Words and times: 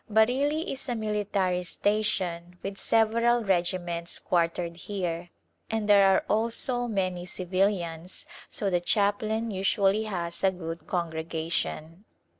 Bareilly 0.09 0.71
is 0.71 0.89
a 0.89 0.95
military 0.95 1.61
station 1.61 2.57
with 2.63 2.79
several 2.79 3.43
regiments 3.43 4.17
quartered 4.17 4.75
here, 4.75 5.29
and 5.69 5.87
there 5.87 6.07
are 6.07 6.25
also 6.27 6.87
many 6.87 7.23
civilians 7.27 8.25
so 8.49 8.71
the 8.71 8.79
chaplain 8.81 9.51
usually 9.51 10.05
has 10.05 10.43
a 10.43 10.49
good 10.51 10.87
congregation. 10.87 12.05